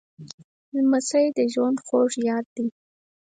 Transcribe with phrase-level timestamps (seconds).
[0.75, 2.65] لمسی د ژوند خوږ یاد دی.